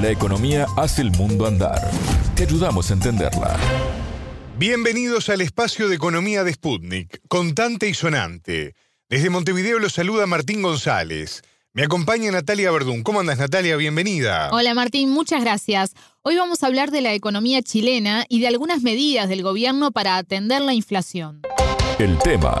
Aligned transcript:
La 0.00 0.10
economía 0.10 0.66
hace 0.76 1.02
el 1.02 1.10
mundo 1.10 1.44
andar. 1.44 1.90
Te 2.36 2.44
ayudamos 2.44 2.88
a 2.88 2.94
entenderla. 2.94 3.56
Bienvenidos 4.56 5.28
al 5.28 5.40
espacio 5.40 5.88
de 5.88 5.96
economía 5.96 6.44
de 6.44 6.52
Sputnik, 6.52 7.20
contante 7.26 7.88
y 7.88 7.94
sonante. 7.94 8.76
Desde 9.08 9.28
Montevideo 9.28 9.80
los 9.80 9.94
saluda 9.94 10.28
Martín 10.28 10.62
González. 10.62 11.42
Me 11.72 11.82
acompaña 11.82 12.30
Natalia 12.30 12.70
Verdún. 12.70 13.02
¿Cómo 13.02 13.18
andas, 13.18 13.38
Natalia? 13.38 13.74
Bienvenida. 13.76 14.50
Hola, 14.52 14.72
Martín. 14.72 15.10
Muchas 15.10 15.40
gracias. 15.40 15.94
Hoy 16.22 16.36
vamos 16.36 16.62
a 16.62 16.68
hablar 16.68 16.92
de 16.92 17.00
la 17.00 17.12
economía 17.12 17.60
chilena 17.62 18.24
y 18.28 18.38
de 18.38 18.46
algunas 18.46 18.82
medidas 18.82 19.28
del 19.28 19.42
gobierno 19.42 19.90
para 19.90 20.16
atender 20.16 20.62
la 20.62 20.74
inflación. 20.74 21.42
El 21.98 22.16
tema. 22.18 22.60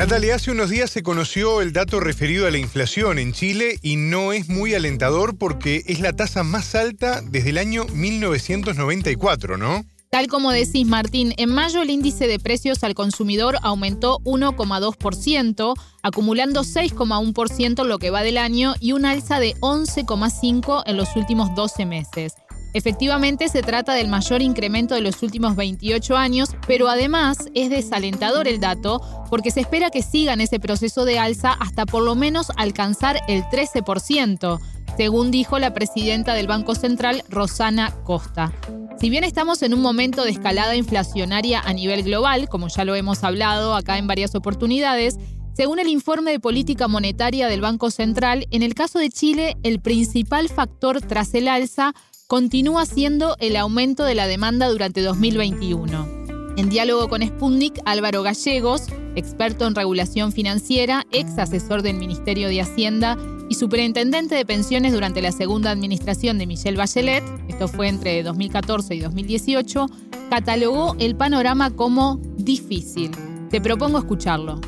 Natalia, 0.00 0.36
hace 0.36 0.50
unos 0.50 0.70
días 0.70 0.90
se 0.90 1.02
conoció 1.02 1.60
el 1.60 1.74
dato 1.74 2.00
referido 2.00 2.46
a 2.46 2.50
la 2.50 2.56
inflación 2.56 3.18
en 3.18 3.34
Chile 3.34 3.78
y 3.82 3.96
no 3.96 4.32
es 4.32 4.48
muy 4.48 4.74
alentador 4.74 5.36
porque 5.36 5.84
es 5.86 6.00
la 6.00 6.14
tasa 6.14 6.42
más 6.42 6.74
alta 6.74 7.20
desde 7.20 7.50
el 7.50 7.58
año 7.58 7.84
1994, 7.84 9.58
¿no? 9.58 9.84
Tal 10.08 10.26
como 10.28 10.52
decís, 10.52 10.86
Martín, 10.86 11.34
en 11.36 11.50
mayo 11.50 11.82
el 11.82 11.90
índice 11.90 12.26
de 12.28 12.38
precios 12.38 12.82
al 12.82 12.94
consumidor 12.94 13.58
aumentó 13.60 14.20
1,2%, 14.20 15.74
acumulando 16.02 16.62
6,1% 16.62 17.82
en 17.82 17.88
lo 17.88 17.98
que 17.98 18.08
va 18.08 18.22
del 18.22 18.38
año 18.38 18.76
y 18.80 18.92
un 18.92 19.04
alza 19.04 19.38
de 19.38 19.54
11,5% 19.56 20.82
en 20.86 20.96
los 20.96 21.14
últimos 21.14 21.54
12 21.54 21.84
meses. 21.84 22.32
Efectivamente 22.72 23.48
se 23.48 23.62
trata 23.62 23.94
del 23.94 24.08
mayor 24.08 24.42
incremento 24.42 24.94
de 24.94 25.00
los 25.00 25.22
últimos 25.22 25.56
28 25.56 26.16
años, 26.16 26.50
pero 26.66 26.88
además 26.88 27.48
es 27.54 27.68
desalentador 27.68 28.46
el 28.46 28.60
dato 28.60 29.00
porque 29.28 29.50
se 29.50 29.60
espera 29.60 29.90
que 29.90 30.02
sigan 30.02 30.40
ese 30.40 30.60
proceso 30.60 31.04
de 31.04 31.18
alza 31.18 31.52
hasta 31.52 31.84
por 31.84 32.02
lo 32.04 32.14
menos 32.14 32.52
alcanzar 32.56 33.20
el 33.26 33.42
13%, 33.44 34.60
según 34.96 35.30
dijo 35.30 35.58
la 35.58 35.74
presidenta 35.74 36.34
del 36.34 36.46
Banco 36.46 36.74
Central, 36.74 37.24
Rosana 37.28 37.92
Costa. 38.04 38.52
Si 39.00 39.08
bien 39.08 39.24
estamos 39.24 39.62
en 39.62 39.74
un 39.74 39.80
momento 39.80 40.24
de 40.24 40.30
escalada 40.30 40.76
inflacionaria 40.76 41.60
a 41.60 41.72
nivel 41.72 42.02
global, 42.02 42.48
como 42.48 42.68
ya 42.68 42.84
lo 42.84 42.94
hemos 42.94 43.24
hablado 43.24 43.74
acá 43.74 43.98
en 43.98 44.06
varias 44.06 44.34
oportunidades, 44.34 45.16
según 45.54 45.78
el 45.78 45.88
informe 45.88 46.30
de 46.30 46.40
política 46.40 46.86
monetaria 46.86 47.48
del 47.48 47.60
Banco 47.60 47.90
Central, 47.90 48.46
en 48.50 48.62
el 48.62 48.74
caso 48.74 48.98
de 48.98 49.10
Chile, 49.10 49.56
el 49.62 49.80
principal 49.80 50.48
factor 50.48 51.00
tras 51.00 51.34
el 51.34 51.48
alza 51.48 51.94
continúa 52.30 52.86
siendo 52.86 53.34
el 53.40 53.56
aumento 53.56 54.04
de 54.04 54.14
la 54.14 54.28
demanda 54.28 54.68
durante 54.68 55.00
2021. 55.00 56.54
En 56.56 56.70
diálogo 56.70 57.08
con 57.08 57.26
Sputnik, 57.26 57.80
Álvaro 57.84 58.22
Gallegos, 58.22 58.86
experto 59.16 59.66
en 59.66 59.74
regulación 59.74 60.30
financiera, 60.30 61.04
ex 61.10 61.36
asesor 61.38 61.82
del 61.82 61.96
Ministerio 61.96 62.46
de 62.46 62.60
Hacienda 62.60 63.18
y 63.48 63.56
superintendente 63.56 64.36
de 64.36 64.46
pensiones 64.46 64.92
durante 64.92 65.20
la 65.22 65.32
segunda 65.32 65.72
administración 65.72 66.38
de 66.38 66.46
Michelle 66.46 66.76
Bachelet, 66.76 67.24
esto 67.48 67.66
fue 67.66 67.88
entre 67.88 68.22
2014 68.22 68.94
y 68.94 69.00
2018, 69.00 69.86
catalogó 70.30 70.94
el 71.00 71.16
panorama 71.16 71.74
como 71.74 72.20
difícil. 72.36 73.10
Te 73.50 73.60
propongo 73.60 73.98
escucharlo. 73.98 74.60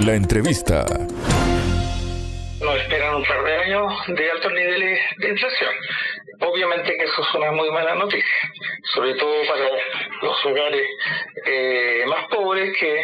La 0.00 0.14
entrevista. 0.14 0.86
Nos 2.62 2.76
esperan 2.76 3.16
un 3.16 3.24
par 3.24 3.44
de 3.44 3.56
años 3.58 3.92
de 4.06 4.30
altos 4.30 4.52
niveles 4.54 4.98
de 5.18 5.28
inflación. 5.28 5.70
Obviamente 6.40 6.96
que 6.96 7.04
eso 7.04 7.22
es 7.22 7.34
una 7.34 7.52
muy 7.52 7.70
mala 7.70 7.94
noticia, 7.94 8.50
sobre 8.94 9.14
todo 9.14 9.46
para 9.46 9.68
los 10.22 10.46
hogares 10.46 10.86
eh, 11.46 12.04
más 12.06 12.26
pobres 12.28 12.76
que 12.78 13.02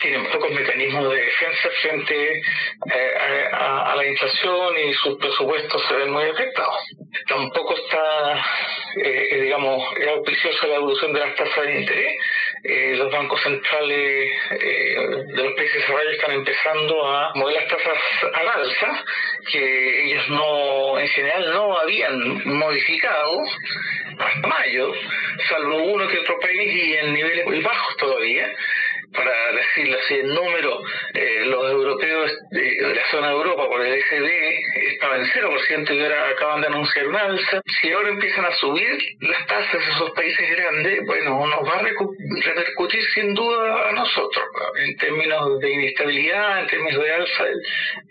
tienen 0.00 0.26
pocos 0.30 0.50
mecanismos 0.50 1.10
de 1.10 1.16
defensa 1.16 1.68
frente 1.80 2.32
eh, 2.32 3.48
a, 3.52 3.94
la 3.96 4.06
inflación 4.06 4.74
y 4.78 4.92
sus 4.94 5.16
presupuestos 5.18 5.82
se 5.88 5.94
ven 5.94 6.10
muy 6.10 6.24
afectados. 6.24 6.76
Tampoco 7.28 7.74
está, 7.74 8.44
eh, 9.02 9.40
digamos, 9.42 9.82
auspiciosa 10.16 10.66
la 10.66 10.76
evolución 10.76 11.12
de 11.12 11.20
las 11.20 11.34
tasas 11.34 11.64
de 11.64 11.80
interés. 11.80 12.16
Eh, 12.68 12.96
los 12.96 13.12
bancos 13.12 13.40
centrales 13.42 14.30
de 14.50 15.42
los 15.42 15.52
países 15.54 15.74
desarrollados 15.76 16.14
están 16.14 16.32
empezando 16.32 17.06
a 17.06 17.32
mover 17.34 17.54
las 17.54 17.68
tasas 17.68 17.98
al 18.34 18.48
alza, 18.48 19.04
que 19.52 20.04
ellos 20.06 20.28
no, 20.30 20.98
en 20.98 21.08
general, 21.08 21.52
no 21.52 21.78
habían 21.78 22.42
modificado 22.44 23.40
hasta 24.18 24.48
mayo, 24.48 24.92
salvo 25.48 25.76
uno 25.76 26.08
que 26.08 26.18
otro 26.18 26.40
país 26.40 26.74
y 26.74 26.94
en 26.94 27.14
niveles 27.14 27.46
muy 27.46 27.60
bajos 27.60 27.96
todavía 27.98 28.52
para 29.16 29.52
decirlo 29.52 29.98
así 29.98 30.14
en 30.14 30.28
número, 30.28 30.80
eh, 31.14 31.42
los 31.46 31.70
europeos 31.70 32.32
de, 32.50 32.94
la 32.94 33.10
zona 33.10 33.28
de 33.28 33.34
Europa 33.34 33.66
por 33.68 33.84
el 33.84 34.00
SD 34.02 34.58
estaban 34.92 35.20
en 35.20 35.26
0% 35.26 35.94
y 35.94 36.02
ahora 36.02 36.28
acaban 36.28 36.60
de 36.60 36.66
anunciar 36.68 37.08
un 37.08 37.16
alza. 37.16 37.62
Si 37.80 37.90
ahora 37.90 38.10
empiezan 38.10 38.44
a 38.44 38.54
subir 38.56 38.98
las 39.20 39.46
tasas 39.46 39.72
de 39.72 39.92
esos 39.92 40.10
países 40.12 40.50
grandes, 40.50 41.04
bueno, 41.06 41.46
nos 41.46 41.68
va 41.68 41.78
a 41.78 41.82
repercutir 41.82 43.02
sin 43.14 43.34
duda 43.34 43.88
a 43.88 43.92
nosotros, 43.92 44.44
en 44.76 44.96
términos 44.96 45.58
de 45.60 45.70
inestabilidad, 45.70 46.60
en 46.60 46.66
términos 46.68 47.02
de 47.02 47.12
alza 47.12 47.44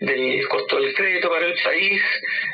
del, 0.00 0.48
costo 0.48 0.80
del 0.80 0.94
crédito 0.94 1.30
para 1.30 1.46
el 1.46 1.54
país, 1.62 2.02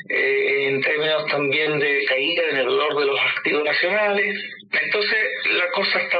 eh, 0.09 0.69
en 0.69 0.83
términos 0.83 1.27
también 1.27 1.79
de 1.79 2.05
caída 2.07 2.43
en 2.51 2.57
el 2.59 2.67
valor 2.67 2.99
de 2.99 3.07
los 3.07 3.21
activos 3.21 3.65
nacionales. 3.65 4.62
Entonces 4.84 5.19
la 5.56 5.70
cosa 5.70 5.98
está 5.98 6.19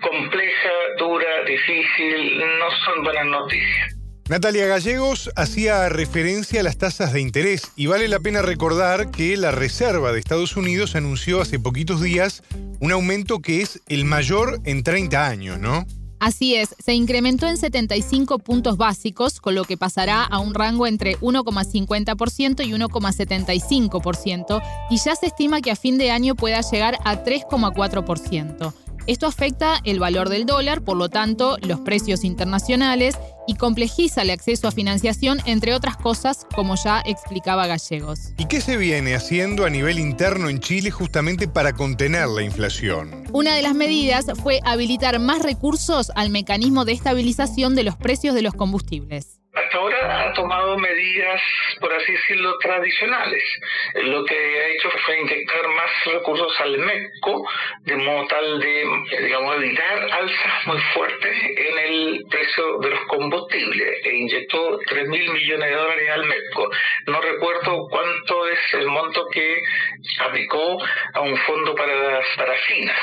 compleja, 0.00 0.70
dura, 0.98 1.44
difícil, 1.46 2.38
no 2.58 2.70
son 2.84 3.04
buenas 3.04 3.26
noticias. 3.26 3.96
Natalia 4.28 4.66
Gallegos 4.66 5.30
hacía 5.36 5.88
referencia 5.88 6.60
a 6.60 6.62
las 6.62 6.78
tasas 6.78 7.12
de 7.12 7.20
interés 7.20 7.72
y 7.76 7.86
vale 7.86 8.08
la 8.08 8.20
pena 8.20 8.40
recordar 8.40 9.10
que 9.10 9.36
la 9.36 9.50
Reserva 9.50 10.12
de 10.12 10.20
Estados 10.20 10.56
Unidos 10.56 10.94
anunció 10.94 11.40
hace 11.40 11.58
poquitos 11.58 12.00
días 12.00 12.42
un 12.80 12.92
aumento 12.92 13.40
que 13.40 13.60
es 13.60 13.82
el 13.88 14.04
mayor 14.04 14.60
en 14.64 14.84
30 14.84 15.26
años, 15.26 15.58
¿no? 15.58 15.84
Así 16.22 16.54
es, 16.54 16.76
se 16.78 16.94
incrementó 16.94 17.48
en 17.48 17.56
75 17.56 18.38
puntos 18.38 18.76
básicos, 18.76 19.40
con 19.40 19.56
lo 19.56 19.64
que 19.64 19.76
pasará 19.76 20.22
a 20.22 20.38
un 20.38 20.54
rango 20.54 20.86
entre 20.86 21.18
1,50% 21.18 22.64
y 22.64 22.70
1,75%, 22.70 24.62
y 24.88 24.98
ya 24.98 25.16
se 25.16 25.26
estima 25.26 25.60
que 25.60 25.72
a 25.72 25.76
fin 25.76 25.98
de 25.98 26.12
año 26.12 26.36
pueda 26.36 26.60
llegar 26.60 26.96
a 27.04 27.24
3,4%. 27.24 28.72
Esto 29.06 29.26
afecta 29.26 29.80
el 29.82 29.98
valor 29.98 30.28
del 30.28 30.46
dólar, 30.46 30.82
por 30.82 30.96
lo 30.96 31.08
tanto, 31.08 31.56
los 31.62 31.80
precios 31.80 32.22
internacionales 32.22 33.16
y 33.48 33.56
complejiza 33.56 34.22
el 34.22 34.30
acceso 34.30 34.68
a 34.68 34.70
financiación, 34.70 35.40
entre 35.44 35.74
otras 35.74 35.96
cosas, 35.96 36.46
como 36.54 36.76
ya 36.76 37.02
explicaba 37.04 37.66
Gallegos. 37.66 38.32
¿Y 38.38 38.46
qué 38.46 38.60
se 38.60 38.76
viene 38.76 39.16
haciendo 39.16 39.64
a 39.64 39.70
nivel 39.70 39.98
interno 39.98 40.48
en 40.48 40.60
Chile 40.60 40.92
justamente 40.92 41.48
para 41.48 41.72
contener 41.72 42.28
la 42.28 42.42
inflación? 42.42 43.24
Una 43.32 43.54
de 43.54 43.62
las 43.62 43.74
medidas 43.74 44.26
fue 44.40 44.60
habilitar 44.64 45.18
más 45.18 45.42
recursos 45.42 46.12
al 46.14 46.30
mecanismo 46.30 46.84
de 46.84 46.92
estabilización 46.92 47.74
de 47.74 47.82
los 47.82 47.96
precios 47.96 48.34
de 48.36 48.42
los 48.42 48.54
combustibles 48.54 49.41
tomado 50.32 50.78
medidas, 50.78 51.40
por 51.80 51.92
así 51.92 52.12
decirlo, 52.12 52.56
tradicionales. 52.58 53.42
Lo 53.94 54.24
que 54.24 54.34
ha 54.34 54.68
hecho 54.68 54.90
fue 55.04 55.20
inyectar 55.20 55.68
más 55.68 55.90
recursos 56.06 56.60
al 56.60 56.78
MECO, 56.78 57.48
de 57.82 57.96
modo 57.96 58.26
tal 58.26 58.60
de, 58.60 58.84
digamos, 59.22 59.56
evitar 59.56 60.08
alzas 60.12 60.66
muy 60.66 60.78
fuertes 60.94 61.36
en 61.56 61.78
el 61.78 62.24
precio 62.28 62.78
de 62.78 62.90
los 62.90 63.00
combustibles. 63.06 64.06
E 64.06 64.16
inyectó 64.16 64.78
3 64.86 65.08
mil 65.08 65.30
millones 65.30 65.70
de 65.70 65.76
dólares 65.76 66.10
al 66.10 66.24
MECO. 66.26 66.70
No 67.06 67.20
recuerdo 67.20 67.88
cuánto 67.88 68.48
es 68.48 68.58
el 68.74 68.86
monto 68.86 69.26
que 69.32 69.62
aplicó 70.20 70.78
a 71.14 71.20
un 71.20 71.36
fondo 71.38 71.74
para 71.74 71.94
las 71.94 72.26
parafinas, 72.36 73.00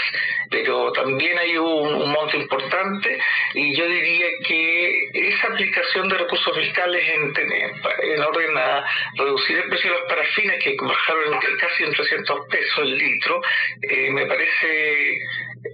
pero 0.50 0.92
también 0.92 1.38
hay 1.38 1.58
un, 1.58 1.96
un 1.96 2.12
monto 2.12 2.38
importante 2.38 3.20
y 3.54 3.76
yo 3.76 3.86
diría 3.88 4.28
que 4.48 5.10
esa 5.14 5.48
aplicación 5.48 6.10
de 6.10 6.18
recursos 6.18 6.58
fiscales 6.58 7.04
en, 7.16 7.19
en, 7.24 8.22
orden 8.22 8.58
a 8.58 8.86
reducir 9.16 9.58
el 9.58 9.70
precio 9.70 9.92
de 9.92 10.00
las 10.00 10.10
parafinas 10.10 10.58
que 10.64 10.76
bajaron 10.80 11.40
casi 11.60 11.84
en 11.84 11.94
300 11.94 12.48
pesos 12.48 12.80
el 12.80 12.98
litro, 12.98 13.42
eh, 13.82 14.12
me 14.12 14.26
parece 14.26 15.20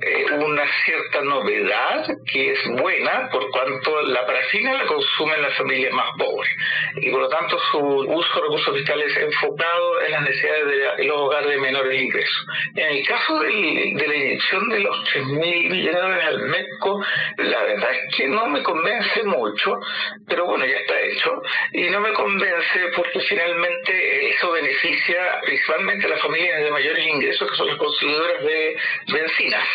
eh, 0.08 0.32
una 0.34 0.64
cierta 0.84 1.22
novedad 1.22 2.06
que 2.32 2.52
es 2.52 2.60
buena 2.80 3.28
por 3.32 3.50
cuanto 3.50 4.04
la 4.04 4.24
parafina 4.24 4.74
la 4.74 4.86
consumen 4.86 5.42
las 5.42 5.58
familias 5.58 5.92
más 5.94 6.12
pobres 6.16 6.52
y 6.98 7.10
por 7.10 7.22
lo 7.22 7.28
tanto 7.28 7.58
su 7.72 7.80
uso 7.80 8.36
de 8.36 8.42
recursos 8.42 8.78
fiscales 8.78 9.18
enfocado 9.18 10.02
en 10.02 10.12
las 10.12 10.22
necesidades 10.22 10.98
de 10.98 11.06
los 11.06 11.18
hogares 11.18 11.50
de 11.50 11.58
menores 11.58 12.00
ingresos. 12.00 12.46
En 12.76 12.98
el 12.98 13.08
caso 13.08 13.40
de 13.40 13.50
la 13.50 14.16
inyección 14.16 14.70
de 14.70 14.80
los 14.82 14.96
3.000 15.14 15.70
millones 15.72 16.24
al 16.24 16.40
MECO, 16.50 17.04
la 17.38 17.64
verdad 17.64 17.92
es 17.92 18.16
que 18.16 18.28
no 18.28 18.46
me 18.46 18.62
convence 18.62 19.24
mucho, 19.24 19.80
pero 20.28 20.46
bueno, 20.46 20.66
ya 20.66 20.78
está 20.78 21.00
hecho. 21.02 21.42
Y 21.74 21.90
no 21.90 22.00
me 22.02 22.14
convence 22.14 22.80
porque 22.96 23.22
finalmente 23.22 24.30
eso 24.30 24.52
beneficia 24.52 25.42
principalmente 25.42 26.06
a 26.06 26.10
las 26.10 26.22
familias 26.22 26.64
de 26.64 26.72
mayores 26.72 27.08
ingresos 27.08 27.50
que 27.50 27.58
son 27.58 27.68
las 27.68 27.78
consumidoras 27.78 28.44
de 28.44 28.78
bencinas 29.12 29.68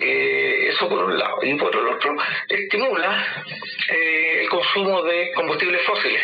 Eh, 0.00 0.68
eso 0.68 0.88
por 0.88 1.04
un 1.04 1.18
lado. 1.18 1.38
Y 1.42 1.54
por 1.54 1.74
el 1.74 1.88
otro, 1.88 2.16
estimula 2.48 3.44
eh, 3.90 4.42
el 4.42 4.48
consumo 4.48 5.02
de 5.02 5.32
combustibles 5.34 5.82
fósiles. 5.86 6.22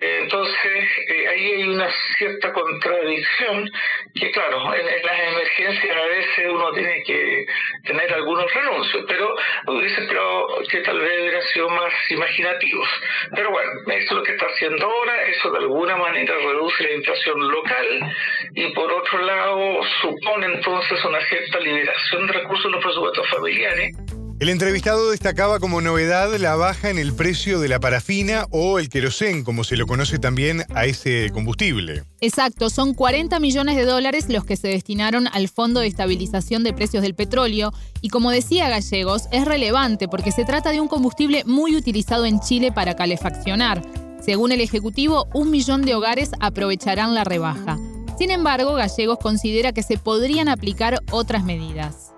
Entonces, 0.00 0.84
eh, 1.08 1.28
ahí 1.28 1.52
hay 1.52 1.68
una 1.68 1.88
cierta 2.16 2.52
contradicción 2.52 3.70
que, 4.14 4.30
claro, 4.30 4.74
en, 4.74 4.86
las 4.86 5.20
emergencias 5.32 5.96
a 5.96 6.06
veces 6.06 6.46
uno 6.50 6.72
tiene 6.72 7.02
que 7.04 7.46
tener 7.84 8.12
algunos 8.12 8.52
renuncios, 8.52 9.04
pero 9.06 9.34
hubiese 9.68 10.02
esperado 10.02 10.62
que 10.70 10.78
tal 10.80 10.98
vez 11.00 11.20
hubieran 11.20 11.42
sido 11.52 11.68
más 11.68 11.92
imaginativos. 12.10 12.88
Pero 13.34 13.50
bueno, 13.50 13.70
eso 13.88 14.04
es 14.04 14.12
lo 14.12 14.22
que 14.22 14.32
está 14.32 14.46
haciendo 14.46 14.86
ahora, 14.86 15.22
eso 15.24 15.50
de 15.50 15.58
alguna 15.58 15.96
manera 15.96 16.34
reduce 16.34 16.84
la 16.84 16.92
inflación 16.92 17.48
local 17.48 18.14
y 18.54 18.68
por 18.72 18.92
otro 18.92 19.22
lado 19.22 19.80
supone 20.00 20.46
entonces 20.46 21.04
una 21.04 21.20
cierta 21.26 21.60
liberación 21.60 22.26
de 22.26 22.32
recursos 22.32 22.66
en 22.66 22.72
los 22.72 22.84
presupuestos 22.84 23.28
familiares 23.28 23.92
el 24.40 24.48
entrevistado 24.48 25.10
destacaba 25.10 25.60
como 25.60 25.80
novedad 25.80 26.34
la 26.36 26.56
baja 26.56 26.90
en 26.90 26.98
el 26.98 27.12
precio 27.12 27.60
de 27.60 27.68
la 27.68 27.80
parafina 27.80 28.46
o 28.50 28.78
el 28.78 28.88
querosén, 28.88 29.44
como 29.44 29.64
se 29.64 29.76
lo 29.76 29.86
conoce 29.86 30.18
también 30.18 30.64
a 30.74 30.86
ese 30.86 31.30
combustible. 31.32 32.04
Exacto, 32.20 32.70
son 32.70 32.94
40 32.94 33.38
millones 33.40 33.76
de 33.76 33.84
dólares 33.84 34.26
los 34.28 34.44
que 34.44 34.56
se 34.56 34.68
destinaron 34.68 35.28
al 35.28 35.48
Fondo 35.48 35.80
de 35.80 35.86
Estabilización 35.86 36.64
de 36.64 36.72
Precios 36.72 37.02
del 37.02 37.14
Petróleo 37.14 37.72
y 38.00 38.08
como 38.08 38.30
decía 38.30 38.68
Gallegos, 38.68 39.28
es 39.30 39.44
relevante 39.44 40.08
porque 40.08 40.32
se 40.32 40.44
trata 40.44 40.70
de 40.70 40.80
un 40.80 40.88
combustible 40.88 41.44
muy 41.44 41.76
utilizado 41.76 42.26
en 42.26 42.40
Chile 42.40 42.72
para 42.72 42.96
calefaccionar. 42.96 43.82
Según 44.20 44.52
el 44.52 44.60
Ejecutivo, 44.60 45.28
un 45.34 45.50
millón 45.50 45.82
de 45.82 45.94
hogares 45.94 46.30
aprovecharán 46.40 47.14
la 47.14 47.24
rebaja. 47.24 47.78
Sin 48.18 48.30
embargo, 48.30 48.74
Gallegos 48.74 49.18
considera 49.18 49.72
que 49.72 49.82
se 49.82 49.98
podrían 49.98 50.48
aplicar 50.48 51.00
otras 51.10 51.44
medidas. 51.44 52.11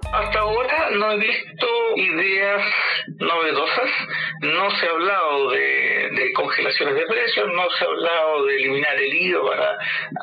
No 0.94 1.10
he 1.10 1.16
visto 1.16 1.66
ideas 1.96 2.62
novedosas, 3.18 3.90
no 4.42 4.70
se 4.70 4.86
ha 4.86 4.90
hablado 4.90 5.50
de, 5.50 6.32
congelaciones 6.34 6.94
de 6.94 7.06
precios, 7.06 7.48
no 7.52 7.68
se 7.70 7.84
ha 7.84 7.88
hablado 7.88 8.46
de 8.46 8.56
eliminar 8.56 8.96
el 8.96 9.14
IVA 9.14 9.42
para 9.44 9.78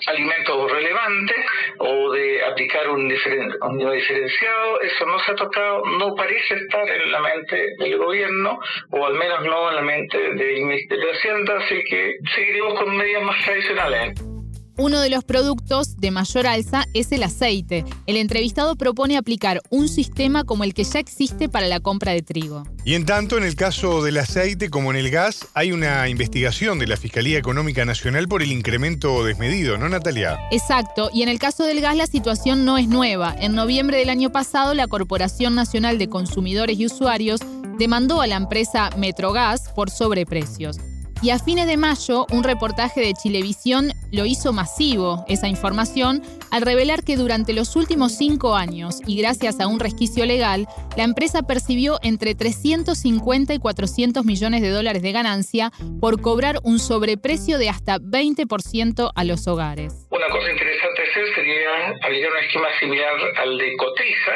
alimentos 0.07 0.71
relevantes 0.71 1.37
o 1.79 2.11
de 2.11 2.43
aplicar 2.45 2.89
un, 2.89 3.09
diferenciado, 3.09 4.81
eso 4.81 5.05
no 5.05 5.19
se 5.19 5.31
ha 5.31 5.35
tocado, 5.35 5.83
no 5.97 6.15
parece 6.15 6.55
estar 6.55 6.89
en 6.89 7.11
la 7.11 7.19
mente 7.19 7.75
del 7.77 7.97
gobierno 7.97 8.59
o 8.91 9.05
al 9.05 9.15
menos 9.15 9.43
no 9.43 9.69
en 9.69 9.75
la 9.75 9.81
mente 9.81 10.17
del 10.17 10.63
Ministerio 10.63 11.05
de 11.05 11.17
Hacienda, 11.17 11.57
así 11.57 11.83
que 11.83 12.15
seguiremos 12.33 12.79
con 12.79 12.95
medidas 12.95 13.23
más 13.23 13.43
tradicionales. 13.43 14.30
Uno 14.77 15.01
de 15.01 15.09
los 15.09 15.23
productos 15.23 15.97
de 15.97 16.11
mayor 16.11 16.47
alza 16.47 16.85
es 16.93 17.11
el 17.11 17.23
aceite. 17.23 17.83
El 18.07 18.15
entrevistado 18.15 18.75
propone 18.75 19.17
aplicar 19.17 19.61
un 19.69 19.89
sistema 19.89 20.43
como 20.43 20.63
el 20.63 20.73
que 20.73 20.85
ya 20.85 20.99
existe 20.99 21.49
para 21.49 21.67
la 21.67 21.79
compra 21.79 22.13
de 22.13 22.21
trigo. 22.21 22.63
Y 22.85 22.95
en 22.95 23.05
tanto, 23.05 23.37
en 23.37 23.43
el 23.43 23.55
caso 23.55 24.01
del 24.01 24.17
aceite 24.17 24.69
como 24.69 24.91
en 24.91 24.97
el 24.97 25.11
gas, 25.11 25.47
hay 25.53 25.71
una 25.71 26.07
investigación 26.07 26.79
de 26.79 26.87
la 26.87 26.97
Fiscalía 26.97 27.37
Económica 27.37 27.85
Nacional 27.85 28.27
por 28.27 28.41
el 28.41 28.51
incremento 28.51 29.23
desmedido, 29.23 29.77
¿no, 29.77 29.89
Natalia? 29.89 30.39
Exacto, 30.51 31.09
y 31.13 31.21
en 31.21 31.29
el 31.29 31.37
caso 31.37 31.65
del 31.65 31.81
gas 31.81 31.95
la 31.95 32.07
situación 32.07 32.65
no 32.65 32.77
es 32.77 32.87
nueva. 32.87 33.35
En 33.37 33.53
noviembre 33.53 33.97
del 33.97 34.09
año 34.09 34.31
pasado, 34.31 34.73
la 34.73 34.87
Corporación 34.87 35.53
Nacional 35.53 35.97
de 35.97 36.09
Consumidores 36.09 36.79
y 36.79 36.85
Usuarios 36.85 37.41
demandó 37.77 38.21
a 38.21 38.27
la 38.27 38.37
empresa 38.37 38.89
Metrogas 38.97 39.69
por 39.75 39.89
sobreprecios. 39.89 40.77
Y 41.23 41.29
a 41.29 41.37
fines 41.37 41.67
de 41.67 41.77
mayo, 41.77 42.25
un 42.31 42.43
reportaje 42.43 42.99
de 42.99 43.13
Chilevisión 43.13 43.91
lo 44.11 44.25
hizo 44.25 44.53
masivo, 44.53 45.23
esa 45.27 45.47
información, 45.47 46.23
al 46.49 46.63
revelar 46.63 47.03
que 47.03 47.15
durante 47.15 47.53
los 47.53 47.75
últimos 47.75 48.17
cinco 48.17 48.55
años, 48.55 48.99
y 49.05 49.17
gracias 49.21 49.59
a 49.59 49.67
un 49.67 49.79
resquicio 49.79 50.25
legal, 50.25 50.67
la 50.97 51.03
empresa 51.03 51.43
percibió 51.43 51.99
entre 52.01 52.33
350 52.33 53.53
y 53.53 53.59
400 53.59 54.25
millones 54.25 54.63
de 54.63 54.71
dólares 54.71 55.03
de 55.03 55.11
ganancia 55.11 55.71
por 55.99 56.19
cobrar 56.21 56.57
un 56.63 56.79
sobreprecio 56.79 57.59
de 57.59 57.69
hasta 57.69 57.99
20% 57.99 59.11
a 59.13 59.23
los 59.23 59.47
hogares. 59.47 60.07
Una 60.09 60.27
cosa 60.29 60.51
interesante 60.51 61.01
sería 61.35 61.89
aplicar 62.01 62.31
un 62.31 62.37
esquema 62.45 62.67
similar 62.79 63.13
al 63.43 63.57
de 63.59 63.77
Cotriza, 63.77 64.33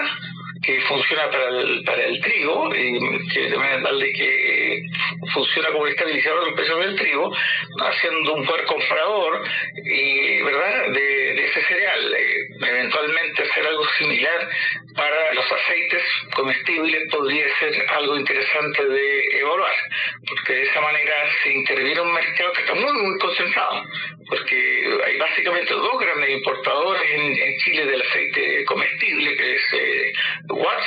que 0.66 0.82
funciona 0.82 1.30
para 1.30 1.50
el, 1.50 1.84
para 1.84 2.04
el 2.04 2.20
trigo, 2.22 2.76
y 2.76 3.28
que 3.34 3.50
también 3.50 3.84
darle 3.84 4.12
que 4.14 4.84
funciona 5.34 5.70
como 5.70 5.88
estabilizador 5.88 6.46
del 6.46 6.54
precio 6.56 6.78
del 6.78 6.96
trigo, 6.96 7.32
haciendo 7.82 8.34
un 8.34 8.46
poder 8.46 8.66
comprador 8.66 9.44
y 9.84 10.42
verdad 10.42 10.92
de, 10.92 11.46
ese 11.46 11.62
cereal. 11.64 12.14
Eh, 12.14 12.36
eventualmente 12.62 13.44
hacer 13.44 13.68
algo 13.68 13.86
similar 13.98 14.50
para 14.96 15.34
los 15.34 15.46
aceites 15.52 16.04
comestibles 16.34 17.12
podría 17.12 17.46
ser 17.60 17.86
algo 17.90 18.18
interesante 18.18 18.86
de 18.86 19.40
evaluar, 19.40 19.76
porque 20.28 20.54
de 20.54 20.64
esa 20.64 20.82
manera 20.82 21.16
se 21.44 21.54
interviene 21.54 22.02
un 22.02 22.14
mercado 22.14 22.54
que 22.54 22.62
está 22.62 22.74
muy, 22.74 22.94
muy 22.94 23.20
concentrado, 23.20 23.84
porque 24.30 25.00
hay 25.06 25.18
básicamente 25.18 25.74
dos 25.74 26.00
grandes 26.00 26.30
importadores 26.30 27.02
en, 27.12 27.56
Chile 27.66 27.86
del 27.86 28.02
aceite 28.02 28.66
comestible, 28.66 29.36
que 29.38 29.56
es 29.56 29.74
eh, 29.74 30.14
Watts 30.50 30.86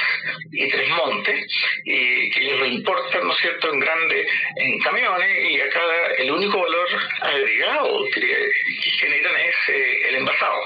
y 0.52 0.68
Tres 0.68 0.88
Montes, 0.90 1.46
y 1.84 2.30
que 2.30 2.40
ellos 2.40 2.57
lo 2.57 2.57
importan, 2.68 3.26
¿no 3.26 3.32
es 3.32 3.40
cierto?, 3.40 3.72
en 3.72 3.80
grandes 3.80 4.26
en 4.56 4.78
camiones, 4.80 5.50
y 5.50 5.60
acá 5.60 5.80
el 6.18 6.30
único 6.30 6.60
valor 6.60 6.88
agregado 7.20 8.04
que 8.14 8.50
generan 9.00 9.36
es 9.36 9.68
eh, 9.68 10.08
el 10.08 10.14
envasado 10.16 10.62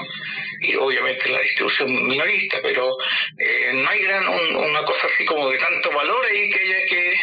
y 0.63 0.75
obviamente 0.75 1.29
la 1.29 1.41
distribución 1.41 2.07
minorista, 2.07 2.59
pero 2.61 2.97
eh, 3.37 3.71
no 3.73 3.89
hay 3.89 4.01
gran 4.03 4.27
una 4.27 4.83
cosa 4.83 5.07
así 5.13 5.25
como 5.25 5.49
de 5.49 5.57
tanto 5.57 5.91
valor 5.91 6.25
ahí 6.25 6.49
que 6.49 6.59
haya 6.59 6.85
que 6.87 7.19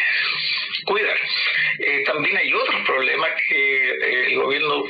cuidar. 0.85 1.17
Eh, 1.79 2.03
también 2.05 2.37
hay 2.37 2.53
otros 2.53 2.81
problemas 2.85 3.31
que 3.47 3.89
eh, 3.89 4.27
el 4.27 4.35
gobierno 4.35 4.83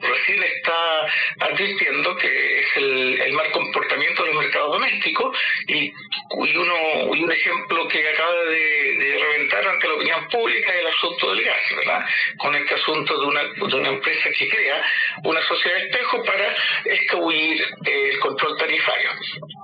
recién 0.00 0.42
está 0.42 1.06
advirtiendo, 1.40 2.16
que 2.16 2.60
es 2.60 2.66
el, 2.76 3.20
el 3.20 3.32
mal 3.32 3.50
comportamiento 3.50 4.24
del 4.24 4.34
mercado 4.34 4.72
doméstico 4.72 5.32
y, 5.66 5.92
y, 6.30 6.56
uno, 6.56 7.14
y 7.14 7.22
un 7.22 7.32
ejemplo 7.32 7.88
que 7.88 8.08
acaba 8.08 8.34
de, 8.44 9.18
reventar 9.18 9.66
ante 9.66 9.88
la 9.88 9.94
opinión 9.94 10.28
pública 10.28 10.72
el 10.72 10.86
asunto 10.86 11.30
del 11.30 11.44
gas, 11.44 11.60
¿verdad? 11.76 12.04
Con 12.36 12.54
este 12.54 12.74
asunto 12.74 13.18
de 13.18 13.26
una, 13.26 13.42
de 13.42 13.76
una 13.76 13.88
empresa 13.88 14.28
que 14.36 14.48
crea 14.48 14.84
una 15.24 15.42
sociedad 15.42 15.78
espejo 15.78 16.22
para 16.24 16.54
escabullir 16.84 17.64
el 17.84 18.18
control 18.20 18.56
tarifario. 18.58 19.10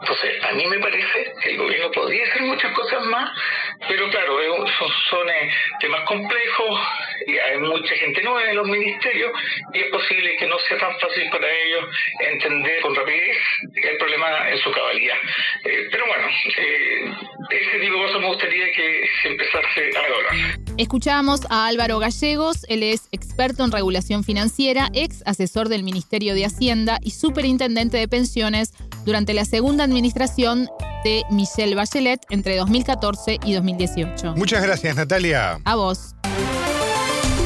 Entonces, 0.00 0.44
a 0.44 0.52
mí 0.52 0.66
me 0.66 0.78
parece 0.78 1.32
que 1.43 1.50
el 1.50 1.58
gobierno 1.58 1.90
podría 1.90 2.25
hacer 2.25 2.43
muchas 2.43 2.72
cosas 2.72 3.05
más, 3.06 3.31
pero 3.88 4.08
claro, 4.11 4.38
son, 4.78 4.88
son 5.11 5.31
eh, 5.31 5.50
temas 5.81 6.02
complejos, 6.02 6.81
y 7.26 7.38
hay 7.38 7.58
mucha 7.58 7.94
gente 7.96 8.22
nueva 8.22 8.50
en 8.50 8.56
los 8.56 8.66
ministerios 8.66 9.33
y 9.73 9.80
es 9.80 9.90
posible 9.90 10.37
que 10.38 10.47
no 10.47 10.59
sea 10.68 10.78
tan 10.78 10.99
fácil 10.99 11.28
para 11.30 11.47
ellos 11.49 11.85
entender 12.21 12.80
con 12.83 12.94
rapidez 12.94 13.37
el 13.75 13.97
problema 13.99 14.50
en 14.50 14.59
su 14.59 14.71
cabalidad. 14.71 15.16
Eh, 15.64 15.88
pero 15.90 16.04
bueno, 16.06 16.26
eh, 16.59 17.12
ese 17.50 17.78
tipo 17.80 17.97
de 17.97 18.06
cosas 18.06 18.21
me 18.21 18.28
gustaría 18.28 18.73
que 18.73 19.09
se 19.23 19.28
empezase 19.28 19.80
a 19.80 20.06
evaluar. 20.06 20.59
Escuchamos 20.78 21.40
a 21.50 21.66
Álvaro 21.66 21.99
Gallegos, 21.99 22.64
él 22.68 22.83
es 22.83 23.09
experto 23.12 23.64
en 23.64 23.73
regulación 23.73 24.25
financiera, 24.25 24.88
ex 24.92 25.23
asesor 25.26 25.68
del 25.68 25.83
Ministerio 25.83 26.35
de 26.35 26.44
Hacienda 26.44 26.99
y 27.02 27.11
superintendente 27.11 27.97
de 27.97 28.09
pensiones 28.09 28.73
durante 29.04 29.35
la 29.35 29.44
segunda 29.44 29.85
administración 29.85 30.68
de 31.04 31.23
Michelle 31.30 31.75
Bachelet 31.75 32.21
entre 32.30 32.56
2014 32.56 33.38
y 33.44 33.52
2018. 33.54 34.35
Muchas 34.37 34.62
gracias, 34.62 34.97
Natalia. 34.97 35.59
A 35.64 35.76
vos. 35.76 36.14